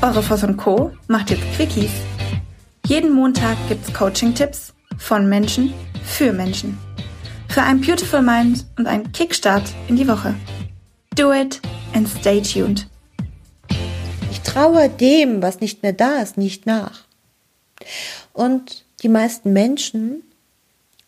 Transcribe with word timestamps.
Eure 0.00 0.22
Voss 0.22 0.44
und 0.44 0.56
Co. 0.56 0.92
macht 1.08 1.30
jetzt 1.30 1.42
Quickies. 1.56 1.90
Jeden 2.86 3.12
Montag 3.12 3.56
gibt's 3.68 3.92
Coaching-Tipps 3.92 4.72
von 4.96 5.28
Menschen 5.28 5.74
für 6.04 6.32
Menschen. 6.32 6.78
Für 7.48 7.62
ein 7.62 7.80
Beautiful 7.80 8.22
Mind 8.22 8.64
und 8.78 8.86
einen 8.86 9.10
Kickstart 9.10 9.64
in 9.88 9.96
die 9.96 10.06
Woche. 10.06 10.36
Do 11.16 11.32
it 11.32 11.60
and 11.94 12.08
stay 12.08 12.40
tuned. 12.40 12.86
Ich 14.30 14.40
traue 14.42 14.88
dem, 14.88 15.42
was 15.42 15.60
nicht 15.60 15.82
mehr 15.82 15.94
da 15.94 16.22
ist, 16.22 16.38
nicht 16.38 16.64
nach. 16.64 17.00
Und 18.32 18.84
die 19.02 19.08
meisten 19.08 19.52
Menschen 19.52 20.22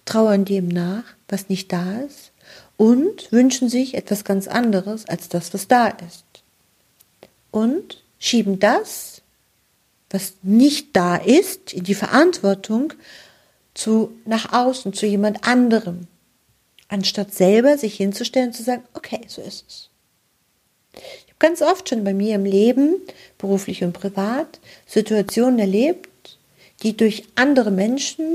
trauern 0.05 0.45
dem 0.45 0.67
nach, 0.67 1.05
was 1.29 1.49
nicht 1.49 1.73
da 1.73 2.01
ist 2.01 2.33
und 2.77 3.31
wünschen 3.31 3.69
sich 3.69 3.95
etwas 3.95 4.25
ganz 4.25 4.49
anderes 4.49 5.09
als 5.09 5.29
das, 5.29 5.55
was 5.55 5.69
da 5.69 5.87
ist. 5.87 6.25
Und 7.53 8.00
schieben 8.21 8.61
das, 8.61 9.23
was 10.11 10.35
nicht 10.43 10.95
da 10.95 11.17
ist, 11.17 11.73
in 11.73 11.83
die 11.83 11.95
Verantwortung 11.95 12.93
zu 13.75 14.13
nach 14.25 14.53
außen, 14.53 14.93
zu 14.93 15.07
jemand 15.07 15.47
anderem, 15.47 16.07
anstatt 16.89 17.33
selber 17.33 17.79
sich 17.79 17.97
hinzustellen 17.97 18.49
und 18.49 18.55
zu 18.55 18.63
sagen, 18.63 18.85
okay, 18.95 19.21
so 19.27 19.41
ist 19.41 19.65
es. 19.67 19.89
Ich 20.93 21.29
habe 21.29 21.39
ganz 21.39 21.63
oft 21.63 21.89
schon 21.89 22.05
bei 22.05 22.13
mir 22.13 22.35
im 22.35 22.45
Leben, 22.45 22.97
beruflich 23.39 23.83
und 23.83 23.93
privat, 23.93 24.61
Situationen 24.87 25.59
erlebt, 25.59 26.37
die 26.83 26.97
durch 26.97 27.25
andere 27.37 27.71
Menschen 27.71 28.27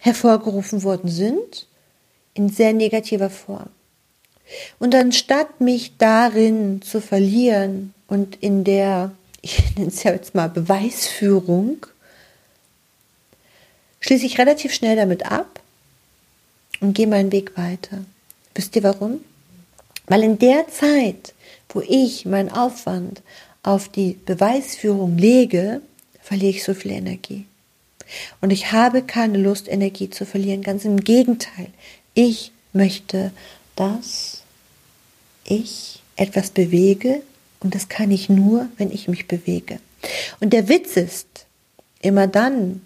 hervorgerufen 0.00 0.82
worden 0.82 1.10
sind, 1.10 1.66
in 2.34 2.48
sehr 2.48 2.72
negativer 2.72 3.30
Form. 3.30 3.68
Und 4.78 4.94
anstatt 4.94 5.60
mich 5.60 5.92
darin 5.98 6.82
zu 6.82 7.00
verlieren 7.00 7.94
und 8.08 8.36
in 8.36 8.64
der, 8.64 9.12
ich 9.40 9.62
nenne 9.76 9.88
es 9.88 10.02
ja 10.02 10.12
jetzt 10.12 10.34
mal 10.34 10.48
Beweisführung, 10.48 11.86
schließe 14.00 14.26
ich 14.26 14.38
relativ 14.38 14.74
schnell 14.74 14.96
damit 14.96 15.30
ab 15.30 15.60
und 16.80 16.94
gehe 16.94 17.06
meinen 17.06 17.32
Weg 17.32 17.56
weiter. 17.56 18.04
Wisst 18.54 18.76
ihr 18.76 18.82
warum? 18.82 19.20
Weil 20.06 20.24
in 20.24 20.38
der 20.38 20.68
Zeit, 20.68 21.32
wo 21.68 21.80
ich 21.80 22.26
meinen 22.26 22.50
Aufwand 22.50 23.22
auf 23.62 23.88
die 23.88 24.18
Beweisführung 24.26 25.16
lege, 25.16 25.80
verliere 26.20 26.50
ich 26.50 26.64
so 26.64 26.74
viel 26.74 26.90
Energie. 26.90 27.46
Und 28.40 28.50
ich 28.50 28.72
habe 28.72 29.02
keine 29.02 29.38
Lust, 29.38 29.68
Energie 29.68 30.10
zu 30.10 30.26
verlieren. 30.26 30.62
Ganz 30.62 30.84
im 30.84 30.98
Gegenteil. 30.98 31.68
Ich 32.14 32.52
möchte, 32.72 33.32
dass 33.76 34.41
ich 35.52 36.00
etwas 36.16 36.50
bewege 36.50 37.22
und 37.60 37.74
das 37.74 37.88
kann 37.88 38.10
ich 38.10 38.28
nur, 38.28 38.68
wenn 38.78 38.90
ich 38.90 39.08
mich 39.08 39.28
bewege. 39.28 39.78
Und 40.40 40.52
der 40.52 40.68
Witz 40.68 40.96
ist, 40.96 41.46
immer 42.00 42.26
dann, 42.26 42.82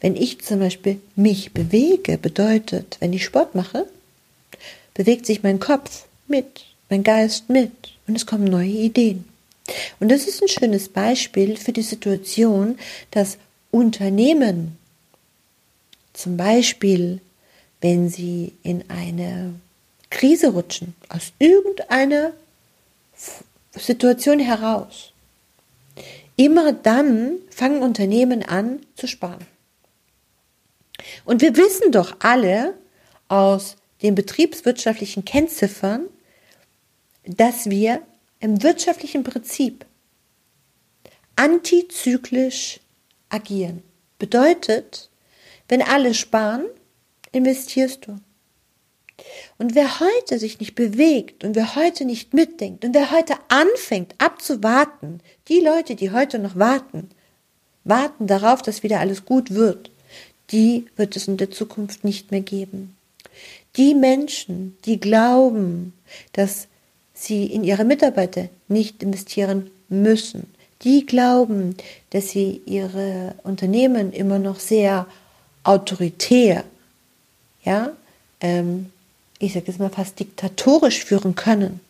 wenn 0.00 0.16
ich 0.16 0.40
zum 0.42 0.60
Beispiel 0.60 1.00
mich 1.16 1.52
bewege, 1.52 2.18
bedeutet, 2.18 2.98
wenn 3.00 3.12
ich 3.12 3.24
Sport 3.24 3.54
mache, 3.54 3.86
bewegt 4.92 5.26
sich 5.26 5.42
mein 5.42 5.60
Kopf 5.60 6.06
mit, 6.28 6.66
mein 6.90 7.02
Geist 7.02 7.48
mit 7.48 7.72
und 8.06 8.16
es 8.16 8.26
kommen 8.26 8.44
neue 8.44 8.68
Ideen. 8.68 9.24
Und 9.98 10.10
das 10.10 10.26
ist 10.26 10.42
ein 10.42 10.48
schönes 10.48 10.90
Beispiel 10.90 11.56
für 11.56 11.72
die 11.72 11.82
Situation, 11.82 12.78
dass 13.10 13.38
Unternehmen, 13.70 14.76
zum 16.12 16.36
Beispiel 16.36 17.20
wenn 17.84 18.08
sie 18.08 18.54
in 18.62 18.82
eine 18.88 19.54
Krise 20.14 20.52
rutschen, 20.52 20.94
aus 21.08 21.32
irgendeiner 21.40 22.32
Situation 23.72 24.38
heraus, 24.38 25.12
immer 26.36 26.72
dann 26.72 27.38
fangen 27.50 27.82
Unternehmen 27.82 28.44
an 28.44 28.78
zu 28.94 29.08
sparen. 29.08 29.44
Und 31.24 31.42
wir 31.42 31.56
wissen 31.56 31.90
doch 31.90 32.14
alle 32.20 32.74
aus 33.26 33.76
den 34.02 34.14
betriebswirtschaftlichen 34.14 35.24
Kennziffern, 35.24 36.06
dass 37.24 37.68
wir 37.68 38.00
im 38.38 38.62
wirtschaftlichen 38.62 39.24
Prinzip 39.24 39.84
antizyklisch 41.34 42.78
agieren. 43.30 43.82
Bedeutet, 44.20 45.10
wenn 45.68 45.82
alle 45.82 46.14
sparen, 46.14 46.66
investierst 47.32 48.06
du. 48.06 48.20
Und 49.58 49.74
wer 49.74 50.00
heute 50.00 50.38
sich 50.38 50.60
nicht 50.60 50.74
bewegt 50.74 51.44
und 51.44 51.54
wer 51.54 51.76
heute 51.76 52.04
nicht 52.04 52.34
mitdenkt 52.34 52.84
und 52.84 52.94
wer 52.94 53.10
heute 53.10 53.34
anfängt 53.48 54.14
abzuwarten, 54.18 55.20
die 55.48 55.60
Leute, 55.60 55.94
die 55.94 56.10
heute 56.10 56.38
noch 56.38 56.56
warten, 56.56 57.10
warten 57.84 58.26
darauf, 58.26 58.62
dass 58.62 58.82
wieder 58.82 59.00
alles 59.00 59.24
gut 59.24 59.54
wird, 59.54 59.90
die 60.50 60.86
wird 60.96 61.16
es 61.16 61.28
in 61.28 61.36
der 61.36 61.50
Zukunft 61.50 62.04
nicht 62.04 62.30
mehr 62.30 62.40
geben. 62.40 62.96
Die 63.76 63.94
Menschen, 63.94 64.76
die 64.84 65.00
glauben, 65.00 65.92
dass 66.32 66.68
sie 67.12 67.46
in 67.46 67.64
ihre 67.64 67.84
Mitarbeiter 67.84 68.48
nicht 68.68 69.02
investieren 69.02 69.70
müssen, 69.88 70.52
die 70.82 71.06
glauben, 71.06 71.76
dass 72.10 72.30
sie 72.30 72.60
ihre 72.66 73.34
Unternehmen 73.42 74.12
immer 74.12 74.38
noch 74.38 74.60
sehr 74.60 75.06
autoritär, 75.62 76.64
ja, 77.64 77.92
ähm, 78.40 78.90
ich 79.44 79.52
sage 79.52 79.66
jetzt 79.68 79.78
mal 79.78 79.90
fast 79.90 80.18
diktatorisch 80.20 81.04
führen 81.04 81.34
können, 81.34 81.80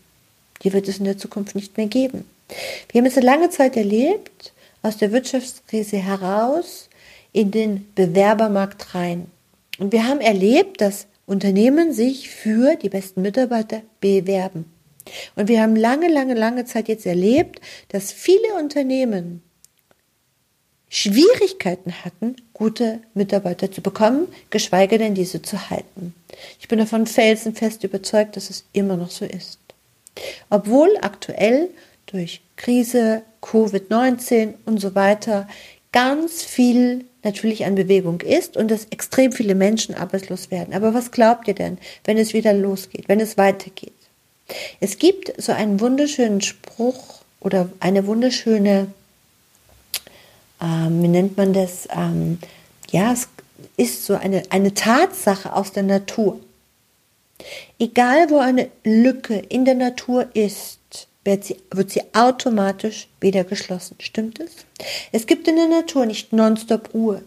die 0.62 0.72
wird 0.72 0.88
es 0.88 0.98
in 0.98 1.04
der 1.04 1.18
Zukunft 1.18 1.54
nicht 1.54 1.76
mehr 1.76 1.86
geben. 1.86 2.24
Wir 2.90 3.00
haben 3.00 3.06
es 3.06 3.16
eine 3.16 3.26
lange 3.26 3.50
Zeit 3.50 3.76
erlebt, 3.76 4.52
aus 4.82 4.98
der 4.98 5.12
Wirtschaftskrise 5.12 5.96
heraus 5.96 6.88
in 7.32 7.50
den 7.50 7.88
Bewerbermarkt 7.94 8.94
rein. 8.94 9.26
Und 9.78 9.92
wir 9.92 10.06
haben 10.06 10.20
erlebt, 10.20 10.80
dass 10.80 11.06
Unternehmen 11.26 11.92
sich 11.92 12.28
für 12.28 12.76
die 12.76 12.90
besten 12.90 13.22
Mitarbeiter 13.22 13.82
bewerben. 14.00 14.66
Und 15.36 15.48
wir 15.48 15.62
haben 15.62 15.76
lange, 15.76 16.08
lange, 16.08 16.34
lange 16.34 16.64
Zeit 16.64 16.88
jetzt 16.88 17.06
erlebt, 17.06 17.60
dass 17.88 18.12
viele 18.12 18.54
Unternehmen 18.58 19.42
Schwierigkeiten 21.04 21.92
hatten, 22.02 22.36
gute 22.54 23.00
Mitarbeiter 23.12 23.70
zu 23.70 23.82
bekommen, 23.82 24.26
geschweige 24.48 24.96
denn 24.96 25.14
diese 25.14 25.42
zu 25.42 25.68
halten. 25.68 26.14
Ich 26.58 26.68
bin 26.68 26.78
davon 26.78 27.06
felsenfest 27.06 27.84
überzeugt, 27.84 28.36
dass 28.36 28.48
es 28.48 28.64
immer 28.72 28.96
noch 28.96 29.10
so 29.10 29.26
ist. 29.26 29.58
Obwohl 30.48 30.88
aktuell 31.02 31.68
durch 32.06 32.40
Krise, 32.56 33.20
Covid-19 33.42 34.54
und 34.64 34.80
so 34.80 34.94
weiter 34.94 35.46
ganz 35.92 36.42
viel 36.42 37.04
natürlich 37.22 37.66
an 37.66 37.74
Bewegung 37.74 38.22
ist 38.22 38.56
und 38.56 38.70
dass 38.70 38.86
extrem 38.86 39.30
viele 39.32 39.54
Menschen 39.54 39.94
arbeitslos 39.94 40.50
werden. 40.50 40.72
Aber 40.72 40.94
was 40.94 41.10
glaubt 41.10 41.48
ihr 41.48 41.54
denn, 41.54 41.76
wenn 42.04 42.16
es 42.16 42.32
wieder 42.32 42.54
losgeht, 42.54 43.10
wenn 43.10 43.20
es 43.20 43.36
weitergeht? 43.36 43.92
Es 44.80 44.98
gibt 44.98 45.34
so 45.36 45.52
einen 45.52 45.80
wunderschönen 45.80 46.40
Spruch 46.40 47.20
oder 47.40 47.68
eine 47.80 48.06
wunderschöne, 48.06 48.86
ähm, 50.60 51.02
wie 51.02 51.08
nennt 51.08 51.36
man 51.36 51.52
das? 51.52 51.88
Ähm, 51.94 52.38
ja, 52.90 53.12
es 53.12 53.28
ist 53.76 54.04
so 54.06 54.14
eine, 54.14 54.42
eine 54.50 54.74
Tatsache 54.74 55.52
aus 55.52 55.72
der 55.72 55.82
Natur. 55.82 56.40
Egal 57.78 58.30
wo 58.30 58.38
eine 58.38 58.70
Lücke 58.84 59.36
in 59.36 59.64
der 59.64 59.74
Natur 59.74 60.28
ist, 60.34 60.78
wird 61.24 61.44
sie, 61.44 61.56
wird 61.70 61.90
sie 61.90 62.02
automatisch 62.12 63.08
wieder 63.20 63.44
geschlossen. 63.44 63.96
Stimmt 63.98 64.40
es? 64.40 64.52
Es 65.12 65.26
gibt 65.26 65.48
in 65.48 65.56
der 65.56 65.68
Natur 65.68 66.06
nicht 66.06 66.32
nonstop 66.32 66.94
Ruhe. 66.94 67.22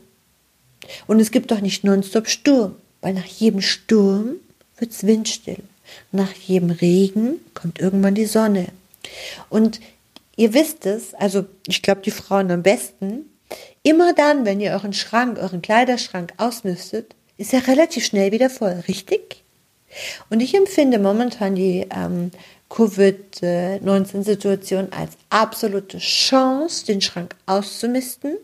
Und 1.08 1.20
es 1.20 1.32
gibt 1.32 1.52
auch 1.52 1.60
nicht 1.60 1.84
nonstop 1.84 2.28
Sturm, 2.28 2.76
weil 3.02 3.14
nach 3.14 3.26
jedem 3.26 3.62
Sturm 3.62 4.36
wird 4.78 4.92
es 4.92 5.06
windstill. 5.06 5.58
Nach 6.12 6.32
jedem 6.34 6.72
Regen 6.72 7.40
kommt 7.54 7.80
irgendwann 7.80 8.16
die 8.16 8.26
Sonne. 8.26 8.68
Und 9.50 9.80
ihr 10.38 10.54
wisst 10.54 10.86
es, 10.86 11.14
also 11.14 11.44
ich 11.68 11.82
glaube 11.82 12.00
die 12.02 12.12
Frauen 12.12 12.50
am 12.52 12.64
besten, 12.64 13.30
immer 13.84 14.14
dann, 14.14 14.46
wenn 14.46 14.62
ihr 14.62 14.72
euren 14.72 14.94
Schrank, 14.94 15.38
euren 15.38 15.62
Kleiderschrank 15.62 16.32
ausmüsstet, 16.38 17.14
ist 17.38 17.54
er 17.54 17.68
relativ 17.68 18.06
schnell 18.06 18.32
wieder 18.32 18.50
voll, 18.50 18.82
richtig? 18.88 19.44
Und 20.30 20.40
ich 20.42 20.54
empfinde 20.56 21.00
momentan 21.00 21.56
die 21.56 21.88
ähm, 21.96 22.32
Covid-19-Situation 22.70 24.90
als 24.92 25.14
absolute 25.30 26.00
Chance, 26.00 26.86
den 26.86 27.00
Schrank 27.02 27.36
auszumisten, 27.46 28.36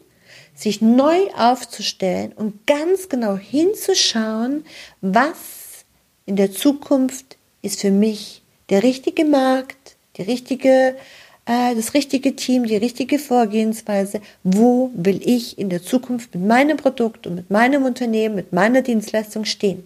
sich 0.56 0.82
neu 0.82 1.18
aufzustellen 1.36 2.32
und 2.34 2.68
ganz 2.68 3.10
genau 3.10 3.36
hinzuschauen, 3.36 4.66
was 5.02 5.84
in 6.26 6.36
der 6.36 6.52
Zukunft 6.52 7.38
ist 7.62 7.82
für 7.82 7.92
mich 7.92 8.42
der 8.70 8.84
richtige 8.84 9.26
Markt, 9.26 9.98
die 10.18 10.22
richtige, 10.22 10.96
äh, 11.46 11.76
das 11.76 11.94
richtige 11.94 12.36
Team, 12.36 12.66
die 12.66 12.78
richtige 12.78 13.20
Vorgehensweise. 13.20 14.22
Wo 14.44 14.92
will 14.94 15.22
ich 15.24 15.58
in 15.58 15.70
der 15.70 15.84
Zukunft 15.84 16.34
mit 16.36 16.46
meinem 16.46 16.78
Produkt 16.78 17.28
und 17.28 17.36
mit 17.36 17.50
meinem 17.50 17.84
Unternehmen, 17.84 18.36
mit 18.36 18.54
meiner 18.54 18.82
Dienstleistung 18.82 19.46
stehen? 19.46 19.84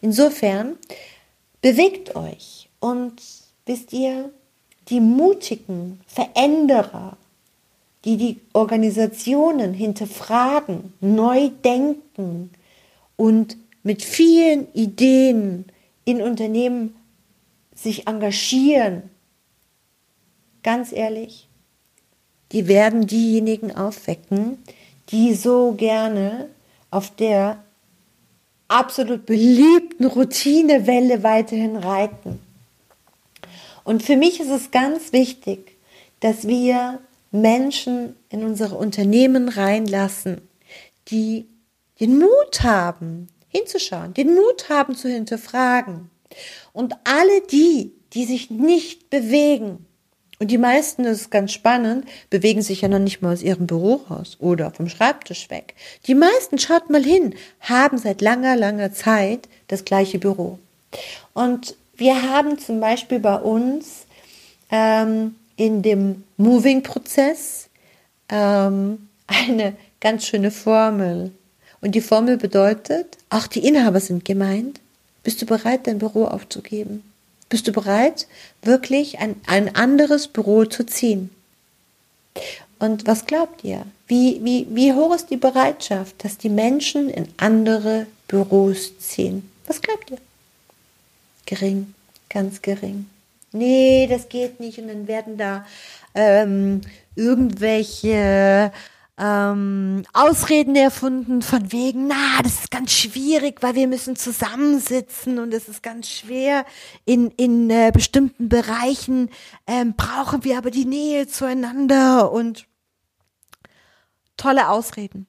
Insofern 0.00 0.76
bewegt 1.60 2.14
euch 2.16 2.68
und 2.80 3.20
wisst 3.66 3.92
ihr, 3.92 4.30
die 4.88 5.00
mutigen 5.00 6.00
Veränderer, 6.06 7.16
die 8.04 8.16
die 8.16 8.40
Organisationen 8.54 9.74
hinterfragen, 9.74 10.94
neu 11.00 11.50
denken 11.62 12.50
und 13.16 13.58
mit 13.82 14.02
vielen 14.02 14.72
Ideen 14.72 15.66
in 16.04 16.22
Unternehmen 16.22 16.96
sich 17.74 18.06
engagieren, 18.06 19.02
ganz 20.62 20.92
ehrlich, 20.92 21.48
die 22.52 22.66
werden 22.68 23.06
diejenigen 23.06 23.74
aufwecken, 23.74 24.62
die 25.10 25.34
so 25.34 25.72
gerne 25.72 26.48
auf 26.90 27.14
der 27.14 27.62
absolut 28.68 29.26
beliebten 29.26 30.04
Routinewelle 30.04 31.22
weiterhin 31.22 31.76
reiten. 31.76 32.40
Und 33.84 34.02
für 34.02 34.16
mich 34.16 34.40
ist 34.40 34.50
es 34.50 34.70
ganz 34.70 35.12
wichtig, 35.12 35.76
dass 36.20 36.46
wir 36.46 36.98
Menschen 37.30 38.16
in 38.28 38.44
unsere 38.44 38.76
Unternehmen 38.76 39.48
reinlassen, 39.48 40.42
die 41.08 41.46
den 42.00 42.18
Mut 42.18 42.62
haben, 42.62 43.28
hinzuschauen, 43.48 44.14
den 44.14 44.34
Mut 44.34 44.68
haben 44.68 44.94
zu 44.94 45.08
hinterfragen. 45.08 46.10
Und 46.72 46.94
alle 47.04 47.40
die, 47.50 47.92
die 48.12 48.24
sich 48.24 48.50
nicht 48.50 49.10
bewegen, 49.10 49.86
und 50.40 50.50
die 50.50 50.58
meisten, 50.58 51.02
das 51.02 51.22
ist 51.22 51.30
ganz 51.30 51.52
spannend, 51.52 52.06
bewegen 52.30 52.62
sich 52.62 52.82
ja 52.82 52.88
noch 52.88 53.00
nicht 53.00 53.22
mal 53.22 53.32
aus 53.32 53.42
ihrem 53.42 53.66
Büro 53.66 54.02
raus 54.08 54.36
oder 54.38 54.70
vom 54.70 54.88
Schreibtisch 54.88 55.50
weg. 55.50 55.74
Die 56.06 56.14
meisten, 56.14 56.58
schaut 56.58 56.90
mal 56.90 57.02
hin, 57.02 57.34
haben 57.60 57.98
seit 57.98 58.20
langer, 58.20 58.56
langer 58.56 58.92
Zeit 58.92 59.48
das 59.66 59.84
gleiche 59.84 60.18
Büro. 60.18 60.58
Und 61.34 61.76
wir 61.96 62.22
haben 62.22 62.58
zum 62.58 62.78
Beispiel 62.78 63.18
bei 63.18 63.34
uns 63.34 64.06
ähm, 64.70 65.34
in 65.56 65.82
dem 65.82 66.22
Moving-Prozess 66.36 67.68
ähm, 68.28 69.08
eine 69.26 69.74
ganz 70.00 70.24
schöne 70.24 70.52
Formel. 70.52 71.32
Und 71.80 71.96
die 71.96 72.00
Formel 72.00 72.36
bedeutet, 72.36 73.18
auch 73.28 73.48
die 73.48 73.66
Inhaber 73.66 74.00
sind 74.00 74.24
gemeint. 74.24 74.80
Bist 75.24 75.42
du 75.42 75.46
bereit, 75.46 75.88
dein 75.88 75.98
Büro 75.98 76.26
aufzugeben? 76.26 77.02
Bist 77.48 77.66
du 77.66 77.72
bereit, 77.72 78.26
wirklich 78.62 79.18
ein, 79.18 79.36
ein 79.46 79.74
anderes 79.74 80.28
Büro 80.28 80.64
zu 80.64 80.84
ziehen? 80.84 81.30
Und 82.78 83.06
was 83.06 83.26
glaubt 83.26 83.64
ihr? 83.64 83.84
Wie, 84.06 84.40
wie, 84.44 84.66
wie 84.70 84.92
hoch 84.92 85.14
ist 85.14 85.30
die 85.30 85.36
Bereitschaft, 85.36 86.22
dass 86.24 86.38
die 86.38 86.48
Menschen 86.48 87.08
in 87.08 87.28
andere 87.36 88.06
Büros 88.28 88.98
ziehen? 88.98 89.50
Was 89.66 89.82
glaubt 89.82 90.10
ihr? 90.10 90.18
Gering, 91.46 91.94
ganz 92.28 92.62
gering. 92.62 93.06
Nee, 93.52 94.06
das 94.08 94.28
geht 94.28 94.60
nicht. 94.60 94.78
Und 94.78 94.88
dann 94.88 95.08
werden 95.08 95.38
da 95.38 95.66
ähm, 96.14 96.82
irgendwelche 97.16 98.72
ähm, 99.18 100.04
Ausreden 100.12 100.76
erfunden 100.76 101.42
von 101.42 101.72
wegen, 101.72 102.06
na, 102.06 102.40
das 102.42 102.60
ist 102.60 102.70
ganz 102.70 102.92
schwierig, 102.92 103.62
weil 103.62 103.74
wir 103.74 103.88
müssen 103.88 104.14
zusammensitzen 104.14 105.40
und 105.40 105.52
es 105.52 105.68
ist 105.68 105.82
ganz 105.82 106.08
schwer. 106.08 106.64
In, 107.04 107.32
in 107.32 107.68
äh, 107.68 107.90
bestimmten 107.92 108.48
Bereichen 108.48 109.30
ähm, 109.66 109.94
brauchen 109.96 110.44
wir 110.44 110.56
aber 110.56 110.70
die 110.70 110.84
Nähe 110.84 111.26
zueinander 111.26 112.30
und 112.30 112.68
tolle 114.36 114.68
Ausreden. 114.68 115.26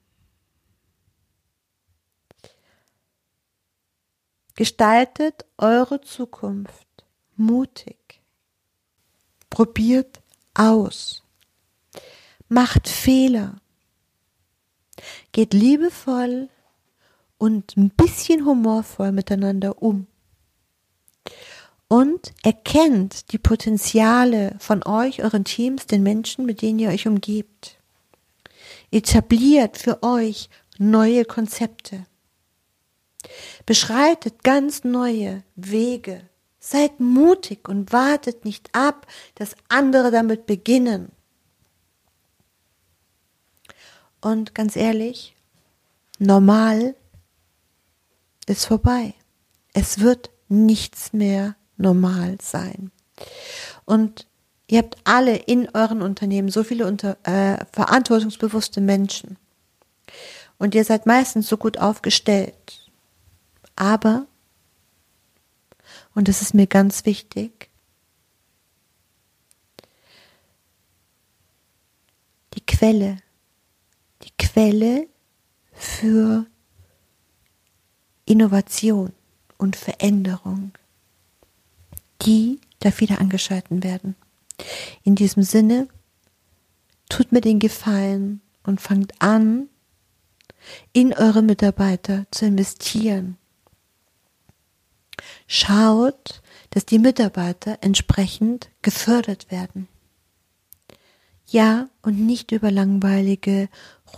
Gestaltet 4.54 5.46
eure 5.58 6.00
Zukunft 6.00 6.86
mutig. 7.34 8.20
Probiert 9.48 10.20
aus. 10.54 11.24
Macht 12.48 12.88
Fehler 12.88 13.56
geht 15.32 15.54
liebevoll 15.54 16.48
und 17.38 17.76
ein 17.76 17.90
bisschen 17.90 18.44
humorvoll 18.44 19.12
miteinander 19.12 19.82
um. 19.82 20.06
Und 21.88 22.32
erkennt 22.42 23.32
die 23.32 23.38
Potenziale 23.38 24.54
von 24.60 24.84
euch, 24.84 25.22
euren 25.24 25.44
Teams, 25.44 25.86
den 25.86 26.02
Menschen, 26.02 26.46
mit 26.46 26.62
denen 26.62 26.78
ihr 26.78 26.90
euch 26.90 27.08
umgebt. 27.08 27.78
Etabliert 28.92 29.76
für 29.76 30.02
euch 30.02 30.50
neue 30.78 31.24
Konzepte. 31.24 32.06
Beschreitet 33.66 34.44
ganz 34.44 34.84
neue 34.84 35.42
Wege. 35.56 36.22
Seid 36.58 37.00
mutig 37.00 37.68
und 37.68 37.92
wartet 37.92 38.44
nicht 38.44 38.68
ab, 38.74 39.06
dass 39.34 39.56
andere 39.68 40.10
damit 40.10 40.46
beginnen. 40.46 41.10
Und 44.20 44.54
ganz 44.54 44.76
ehrlich, 44.76 45.34
normal 46.18 46.94
ist 48.46 48.66
vorbei. 48.66 49.14
Es 49.72 50.00
wird 50.00 50.30
nichts 50.48 51.12
mehr 51.12 51.56
normal 51.76 52.36
sein. 52.42 52.90
Und 53.84 54.26
ihr 54.66 54.78
habt 54.78 54.98
alle 55.04 55.36
in 55.36 55.68
euren 55.74 56.02
Unternehmen 56.02 56.50
so 56.50 56.64
viele 56.64 56.86
unter, 56.86 57.16
äh, 57.22 57.64
verantwortungsbewusste 57.72 58.80
Menschen. 58.80 59.36
Und 60.58 60.74
ihr 60.74 60.84
seid 60.84 61.06
meistens 61.06 61.48
so 61.48 61.56
gut 61.56 61.78
aufgestellt. 61.78 62.90
Aber, 63.76 64.26
und 66.14 66.28
das 66.28 66.42
ist 66.42 66.52
mir 66.52 66.66
ganz 66.66 67.06
wichtig, 67.06 67.70
die 72.54 72.66
Quelle 72.66 73.18
Quelle 74.52 75.06
für 75.72 76.44
Innovation 78.24 79.12
und 79.58 79.76
Veränderung, 79.76 80.72
die 82.22 82.60
darf 82.80 82.98
wieder 82.98 83.20
angeschalten 83.20 83.84
werden. 83.84 84.16
In 85.04 85.14
diesem 85.14 85.44
Sinne, 85.44 85.86
tut 87.08 87.30
mir 87.30 87.40
den 87.40 87.60
Gefallen 87.60 88.40
und 88.64 88.80
fangt 88.80 89.22
an, 89.22 89.68
in 90.92 91.14
eure 91.14 91.42
Mitarbeiter 91.42 92.26
zu 92.32 92.46
investieren. 92.46 93.38
Schaut, 95.46 96.42
dass 96.70 96.84
die 96.84 96.98
Mitarbeiter 96.98 97.78
entsprechend 97.82 98.68
gefördert 98.82 99.52
werden. 99.52 99.86
Ja, 101.52 101.88
und 102.02 102.20
nicht 102.24 102.52
über 102.52 102.70
langweilige 102.70 103.68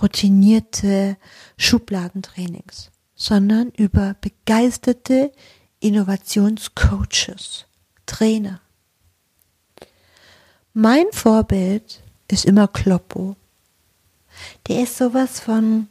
routinierte 0.03 1.17
Schubladentrainings, 1.57 2.91
sondern 3.15 3.71
über 3.71 4.15
begeisterte 4.21 5.33
Innovationscoaches, 5.81 7.65
Trainer. 8.05 8.61
Mein 10.75 11.07
Vorbild 11.13 12.03
ist 12.29 12.45
immer 12.45 12.69
Kloppo. 12.69 13.37
Der 14.69 14.83
ist 14.83 14.99
sowas 14.99 15.41
von, 15.41 15.89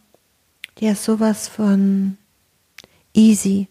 der 0.80 0.92
ist 0.92 1.04
sowas 1.04 1.48
von 1.48 2.18
easy, 3.13 3.68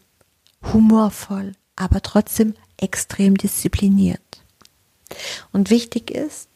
humorvoll, 0.73 1.53
aber 1.77 2.03
trotzdem 2.03 2.55
extrem 2.79 3.37
diszipliniert. 3.37 4.43
Und 5.53 5.71
wichtig 5.71 6.11
ist, 6.11 6.50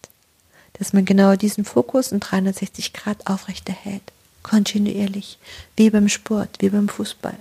dass 0.75 0.93
man 0.93 1.04
genau 1.04 1.37
diesen 1.37 1.64
Fokus 1.64 2.12
in 2.12 2.21
360 2.21 2.93
Grad 2.93 3.26
aufrechterhält. 3.26 4.02
Kontinuierlich. 4.43 5.38
Wie 5.76 5.90
beim 5.90 6.09
Sport, 6.09 6.57
wie 6.59 6.69
beim 6.69 6.88
Fußball. 6.88 7.38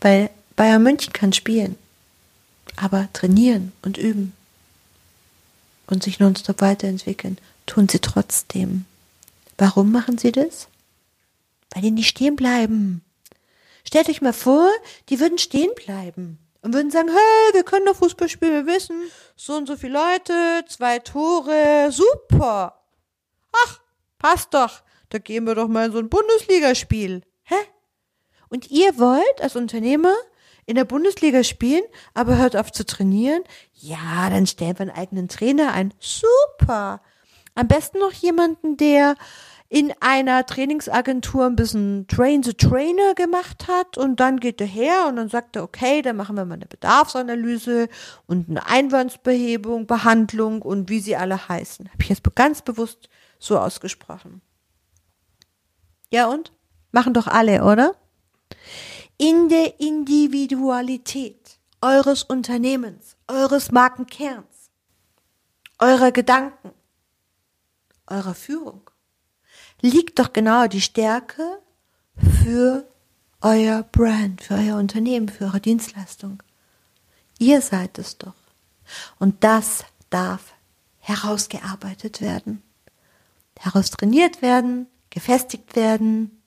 Weil 0.00 0.30
Bayern 0.56 0.82
München 0.82 1.12
kann 1.12 1.32
spielen, 1.32 1.76
aber 2.76 3.08
trainieren 3.12 3.72
und 3.82 3.98
üben 3.98 4.32
und 5.86 6.02
sich 6.02 6.20
nonstop 6.20 6.60
weiterentwickeln, 6.60 7.38
tun 7.66 7.88
sie 7.88 7.98
trotzdem. 7.98 8.84
Warum 9.56 9.90
machen 9.90 10.18
sie 10.18 10.32
das? 10.32 10.68
Weil 11.70 11.82
die 11.82 11.90
nicht 11.90 12.08
stehen 12.08 12.36
bleiben. 12.36 13.02
Stellt 13.84 14.08
euch 14.08 14.20
mal 14.20 14.32
vor, 14.32 14.70
die 15.08 15.18
würden 15.18 15.38
stehen 15.38 15.70
bleiben 15.74 16.38
und 16.62 16.74
würden 16.74 16.90
sagen, 16.90 17.08
hey, 17.08 17.54
wir 17.54 17.62
können 17.62 17.86
doch 17.86 17.96
Fußball 17.96 18.28
spielen, 18.28 18.66
wir 18.66 18.74
wissen, 18.74 18.96
so 19.36 19.54
und 19.56 19.66
so 19.66 19.76
viele 19.76 19.94
Leute, 19.94 20.64
zwei 20.68 20.98
Tore, 20.98 21.90
super. 21.90 22.82
Ach, 23.52 23.80
passt 24.18 24.54
doch, 24.54 24.82
da 25.08 25.18
gehen 25.18 25.44
wir 25.44 25.54
doch 25.54 25.68
mal 25.68 25.86
in 25.86 25.92
so 25.92 25.98
ein 25.98 26.08
Bundesligaspiel. 26.08 27.22
Hä? 27.44 27.54
Und 28.48 28.70
ihr 28.70 28.98
wollt 28.98 29.40
als 29.40 29.56
Unternehmer 29.56 30.14
in 30.66 30.74
der 30.74 30.84
Bundesliga 30.84 31.44
spielen, 31.44 31.84
aber 32.12 32.36
hört 32.36 32.56
auf 32.56 32.72
zu 32.72 32.84
trainieren? 32.84 33.42
Ja, 33.72 34.28
dann 34.30 34.46
stellen 34.46 34.78
wir 34.78 34.82
einen 34.82 34.90
eigenen 34.90 35.28
Trainer 35.28 35.72
ein. 35.72 35.94
Super. 35.98 37.00
Am 37.54 37.68
besten 37.68 37.98
noch 37.98 38.12
jemanden, 38.12 38.76
der 38.76 39.16
in 39.70 39.92
einer 40.00 40.46
Trainingsagentur 40.46 41.44
ein 41.44 41.56
bisschen 41.56 42.06
Train 42.08 42.42
the 42.42 42.54
Trainer 42.54 43.14
gemacht 43.14 43.68
hat 43.68 43.98
und 43.98 44.18
dann 44.18 44.40
geht 44.40 44.60
er 44.62 44.66
her 44.66 45.06
und 45.08 45.16
dann 45.16 45.28
sagt 45.28 45.56
er, 45.56 45.62
okay, 45.62 46.00
dann 46.00 46.16
machen 46.16 46.36
wir 46.36 46.46
mal 46.46 46.54
eine 46.54 46.66
Bedarfsanalyse 46.66 47.88
und 48.26 48.48
eine 48.48 48.66
Einwandsbehebung, 48.66 49.86
Behandlung 49.86 50.62
und 50.62 50.88
wie 50.88 51.00
sie 51.00 51.16
alle 51.16 51.48
heißen. 51.48 51.90
Habe 51.90 52.02
ich 52.02 52.08
jetzt 52.08 52.22
ganz 52.34 52.62
bewusst 52.62 53.10
so 53.38 53.58
ausgesprochen. 53.58 54.40
Ja 56.10 56.28
und? 56.28 56.52
Machen 56.90 57.12
doch 57.12 57.26
alle, 57.26 57.64
oder? 57.64 57.94
In 59.18 59.50
der 59.50 59.78
Individualität 59.80 61.58
eures 61.82 62.22
Unternehmens, 62.22 63.16
eures 63.26 63.70
Markenkerns, 63.70 64.70
eurer 65.78 66.10
Gedanken, 66.10 66.70
eurer 68.06 68.34
Führung 68.34 68.90
liegt 69.80 70.18
doch 70.18 70.32
genau 70.32 70.66
die 70.66 70.80
Stärke 70.80 71.58
für 72.44 72.84
euer 73.40 73.82
Brand, 73.84 74.42
für 74.42 74.54
euer 74.54 74.76
Unternehmen, 74.76 75.28
für 75.28 75.44
eure 75.44 75.60
Dienstleistung. 75.60 76.42
Ihr 77.38 77.60
seid 77.60 77.98
es 77.98 78.18
doch. 78.18 78.34
Und 79.18 79.44
das 79.44 79.84
darf 80.10 80.54
herausgearbeitet 80.98 82.20
werden, 82.20 82.62
heraustrainiert 83.58 84.42
werden, 84.42 84.86
gefestigt 85.10 85.76
werden, 85.76 86.42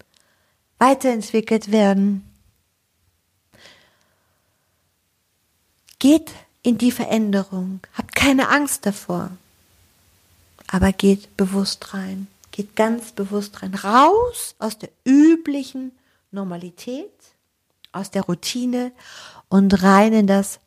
weiterentwickelt 0.78 1.72
werden. 1.72 2.28
Geht 6.00 6.32
in 6.64 6.78
die 6.78 6.92
Veränderung, 6.92 7.80
habt 7.94 8.16
keine 8.16 8.50
Angst 8.50 8.86
davor, 8.86 9.32
aber 10.68 10.92
geht 10.92 11.38
bewusst 11.38 11.94
rein. 11.94 12.28
Geht 12.52 12.76
ganz 12.76 13.12
bewusst 13.14 13.62
rein. 13.62 13.74
Raus 13.74 14.56
aus 14.60 14.78
der 14.78 14.90
üblichen 15.06 15.94
Normalität, 16.32 17.12
aus 17.92 18.12
der 18.12 18.24
Routine 18.24 18.92
und 19.50 19.82
rein 19.84 20.14
in 20.14 20.28
das 20.28 20.60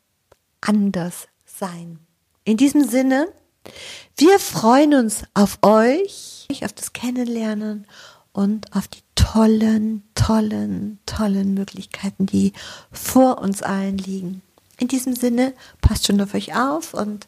Anderssein. 0.61 1.99
In 2.43 2.57
diesem 2.57 2.87
Sinne, 2.87 3.27
wir 4.17 4.39
freuen 4.39 4.93
uns 4.93 5.23
auf 5.33 5.59
euch, 5.61 6.47
auf 6.63 6.73
das 6.73 6.93
Kennenlernen 6.93 7.87
und 8.31 8.75
auf 8.75 8.87
die 8.87 9.01
tollen, 9.15 10.03
tollen, 10.13 10.99
tollen 11.05 11.53
Möglichkeiten, 11.53 12.25
die 12.25 12.53
vor 12.91 13.39
uns 13.39 13.61
allen 13.61 13.97
liegen. 13.97 14.41
In 14.77 14.87
diesem 14.87 15.15
Sinne, 15.15 15.53
passt 15.81 16.05
schon 16.05 16.21
auf 16.21 16.33
euch 16.33 16.55
auf 16.55 16.93
und 16.93 17.27